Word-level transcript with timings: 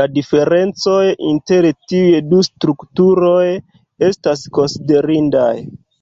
La 0.00 0.04
diferencoj 0.12 1.02
inter 1.32 1.70
tiuj 1.90 2.24
du 2.32 2.40
strukturoj 2.50 3.46
estas 4.12 4.50
konsiderindaj. 4.60 5.56